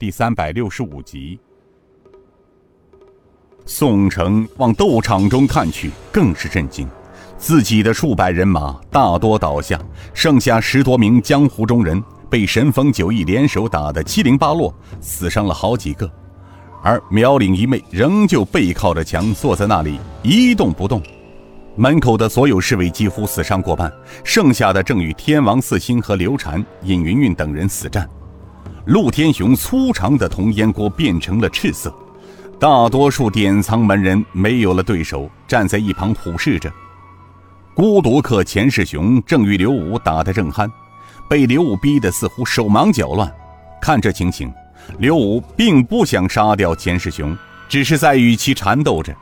[0.00, 1.38] 第三百六十五集。
[3.66, 6.88] 宋城往斗场中看去，更是震惊。
[7.36, 9.78] 自己的数百人马大多倒下，
[10.14, 16.10] 剩下十多名江湖中人被神风九翼联手打得七零八落，死伤了好几个。
[16.82, 21.02] 而苗岭一妹仍旧背靠着墙坐在那里一动不动。
[21.76, 23.92] 门口的所有侍卫几乎死伤过半，
[24.24, 28.08] 剩下的正与天王四星和刘禅、尹云云等人死战。
[28.90, 31.94] 陆天雄粗长的铜烟锅变成了赤色。
[32.58, 36.68] 大多数典藏门人没有了对手，站在一旁俯视着。
[37.72, 40.68] 孤独客钱世雄正与刘武打得正酣，
[41.28, 43.32] 被刘武逼得似乎手忙脚乱。
[43.80, 44.52] 看这情形，
[44.98, 49.14] 刘武并不想杀掉钱世雄，只是在与其缠斗着。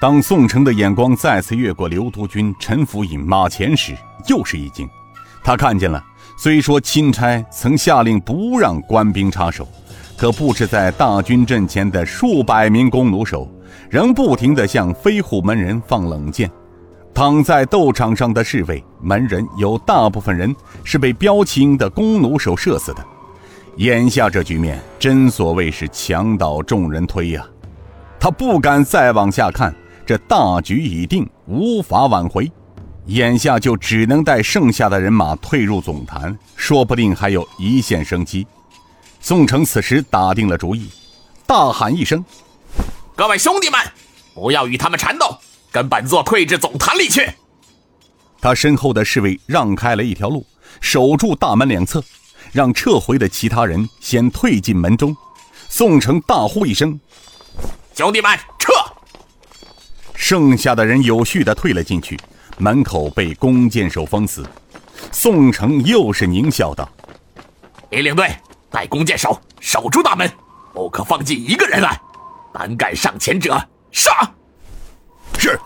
[0.00, 3.94] 当宋城的眼光再次越过刘督军陈福尹马前时，
[4.28, 4.88] 又是一惊。
[5.42, 6.02] 他看见了，
[6.36, 9.66] 虽说钦差曾下令不让官兵插手。
[10.16, 13.48] 可布置在大军阵前的数百名弓弩手，
[13.90, 16.48] 仍不停地向飞虎门人放冷箭。
[17.12, 20.54] 躺在斗场上的侍卫门人，有大部分人
[20.84, 23.04] 是被标清的弓弩手射死的。
[23.78, 27.44] 眼下这局面，真所谓是墙倒众人推呀！
[28.20, 29.74] 他不敢再往下看，
[30.06, 32.50] 这大局已定，无法挽回。
[33.06, 38.46] 眼下就只能带剩下的人马退入总坛，说不定还有一线生机。
[39.20, 40.88] 宋城此时打定了主意，
[41.46, 42.24] 大喊一声
[43.14, 43.78] ：“各位兄弟们，
[44.34, 45.36] 不要与他们缠斗，
[45.70, 47.30] 跟本座退至总坛里去。”
[48.40, 50.46] 他身后的侍卫让开了一条路，
[50.80, 52.02] 守住大门两侧，
[52.52, 55.14] 让撤回的其他人先退进门中。
[55.68, 56.98] 宋城大呼一声
[57.94, 58.72] ：“兄弟们，撤！”
[60.14, 62.18] 剩下的人有序地退了进去，
[62.58, 64.44] 门口被弓箭手封死。
[65.12, 66.88] 宋城又是狞笑道
[67.90, 68.28] ：“李领队。”
[68.70, 70.28] 带弓箭手守住大门，
[70.72, 71.96] 不可放进一个人来。
[72.52, 73.56] 胆敢上前者，
[73.92, 74.28] 杀！
[75.38, 75.56] 是。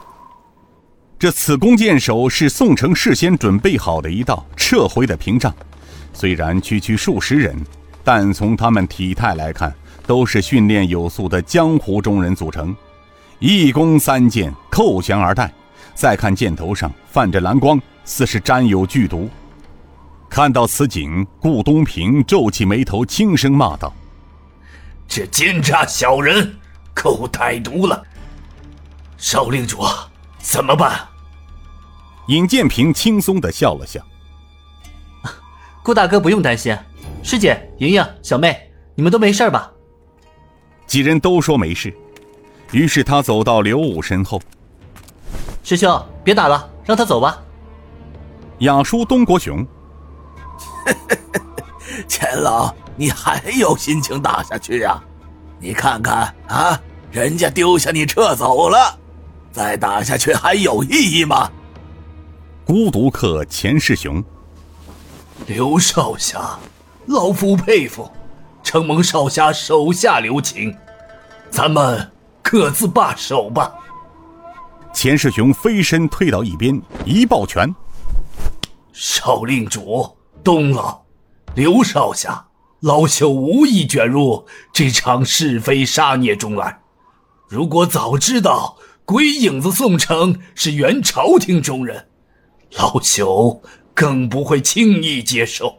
[1.19, 5.51] 这此弓箭手是宋城事先准备好的一道撤回的屏障。
[6.13, 7.57] 虽然区区数十人，
[8.05, 9.75] 但从他们体态来看，
[10.07, 12.77] 都是训练有素的江湖中人组成。
[13.39, 15.51] 一弓三箭，扣弦而待。
[15.99, 19.29] 再看箭头上泛着蓝光，似是沾有剧毒。
[20.31, 23.93] 看到此景，顾东平皱起眉头，轻声骂道
[25.09, 26.55] ：“这奸诈小人，
[26.95, 28.01] 够歹毒了！
[29.17, 29.83] 少令主，
[30.39, 31.01] 怎么办？”
[32.29, 34.01] 尹建平轻松的笑了笑
[35.83, 36.77] ：“顾大哥不用担心，
[37.25, 39.73] 师姐、莹莹、小妹，你们都没事吧？”
[40.87, 41.93] 几人都说没事，
[42.71, 44.41] 于是他走到刘武身后
[45.69, 47.39] ：“师兄，别打了，让他走吧。”
[48.61, 49.67] 雅叔东国雄。
[52.09, 54.99] 钱老，你还有心情打下去呀？
[55.61, 56.81] 你看看啊，
[57.11, 58.99] 人家丢下你撤走了，
[59.53, 61.51] 再打下去还有意义吗？
[62.65, 64.25] 孤独客钱世雄，
[65.47, 66.59] 刘少侠，
[67.05, 68.11] 老夫佩服，
[68.63, 70.75] 承蒙少侠手下留情，
[71.51, 72.11] 咱们
[72.43, 73.71] 各自罢手吧。
[74.93, 77.73] 钱世雄飞身退到一边，一抱拳
[78.93, 81.03] ：“少令主。”东了，
[81.55, 82.47] 刘少侠，
[82.81, 86.81] 老朽无意卷入这场是非杀孽中来。
[87.49, 92.09] 如果早知道鬼影子宋城是原朝廷中人，
[92.79, 93.61] 老朽
[93.93, 95.79] 更不会轻易接受。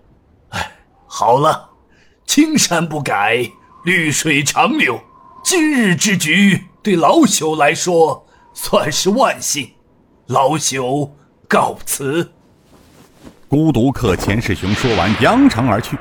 [0.50, 0.72] 哎，
[1.08, 1.70] 好了，
[2.28, 3.50] 青山不改，
[3.86, 5.00] 绿水长流。
[5.44, 9.72] 今日之局对老朽来说算是万幸，
[10.28, 11.10] 老朽
[11.48, 12.32] 告辞。
[13.48, 15.98] 孤独客钱世雄说完，扬长而去。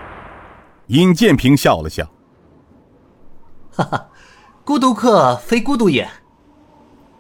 [0.89, 2.07] 尹建平笑了笑
[3.73, 4.09] ：“哈哈，
[4.65, 6.09] 孤独客非孤独也。”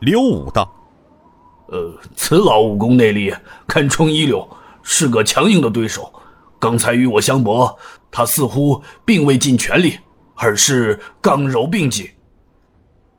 [0.00, 0.70] 刘武道
[1.68, 3.34] ：“呃，此老武功内力
[3.66, 4.48] 堪称一流，
[4.82, 6.12] 是个强硬的对手。
[6.58, 7.78] 刚才与我相搏，
[8.10, 9.98] 他似乎并未尽全力，
[10.34, 12.10] 而是刚柔并济。”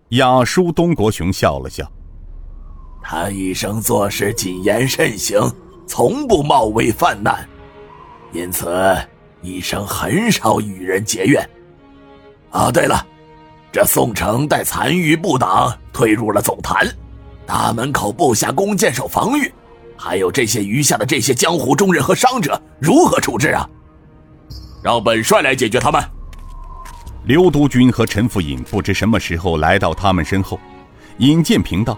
[0.09, 1.91] 雅叔东国雄笑了笑
[3.11, 5.41] ：“他一生做事谨言慎行。”
[5.89, 7.43] 从不冒昧犯难，
[8.31, 8.95] 因此
[9.41, 11.49] 一生很少与人结怨。
[12.51, 13.03] 啊，对了，
[13.71, 16.87] 这宋城带残余部党退入了总坛，
[17.43, 19.51] 大门口布下弓箭手防御，
[19.97, 23.67] 还有这些余下的这些江湖中人和伤者，如何处置啊？
[24.83, 25.99] 让本帅来解决他们。
[27.25, 30.59] 刘督军和陈福尹不知什么时候来到他们身后，
[31.17, 31.97] 尹建平道：“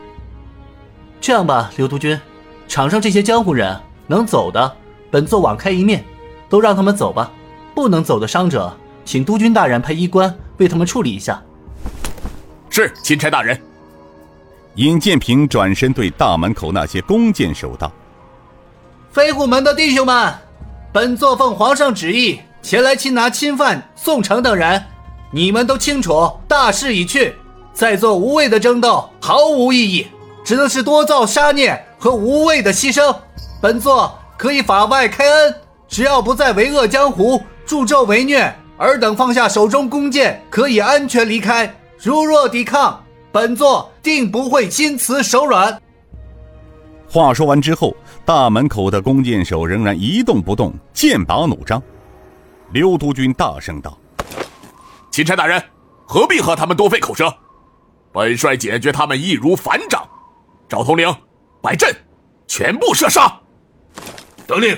[1.21, 2.19] 这样吧，刘督军。”
[2.68, 3.77] 场上这些江湖人
[4.07, 4.75] 能走的，
[5.09, 6.03] 本座网开一面，
[6.50, 7.31] 都让他们走吧。
[7.75, 8.75] 不能走的伤者，
[9.06, 11.41] 请督军大人派医官为他们处理一下。
[12.69, 13.59] 是钦差大人。
[14.75, 17.91] 尹建平转身对大门口那些弓箭手道
[19.12, 20.33] ：“飞虎门的弟兄们，
[20.94, 24.81] 本座奉皇上旨意前来擒拿钦犯宋城等人，
[25.29, 27.35] 你们都清楚大势已去，
[27.73, 30.07] 再做无谓的争斗毫无意义，
[30.44, 33.16] 只能是多造杀孽和无谓的牺牲。
[33.62, 35.56] 本座可以法外开恩，
[35.88, 41.74] 只要不再为恶江湖，助纣为虐，尔等放下手中弓箭，可以安全离开。
[42.00, 45.80] 如若抵抗，本座定不会心慈手软。
[47.08, 47.96] 话说完之后，
[48.26, 51.82] 大门口的弓箭手仍然一动不动，剑拔弩张。
[52.72, 53.98] 刘督军大声道
[55.12, 55.62] ：“钦差大人，
[56.06, 57.32] 何必和他们多费口舌？
[58.14, 60.08] 本帅解决他们易如反掌。
[60.71, 61.13] 赵统领，
[61.62, 61.94] 摆阵，
[62.47, 63.29] 全部射杀！”
[64.47, 64.73] 得令。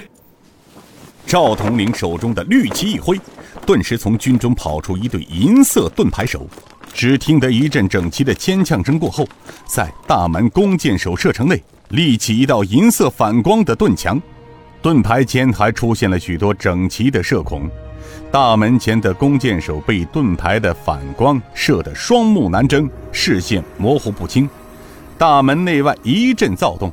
[1.28, 3.22] 赵统领手中的绿旗一挥，
[3.64, 6.48] 顿时从军中跑出一对银色盾牌手。
[6.96, 9.24] 只听得一阵整齐的尖枪声过后，
[9.68, 14.20] 在大门弓箭手射程内立起一道银色反光的盾墙，
[14.82, 17.70] 盾牌前还出现了许多整齐的射孔。
[18.32, 24.50] 大门前的弓箭手被盾牌的反光射得双目难睁，视线模糊不清。
[25.18, 26.92] 大门内外一阵躁动，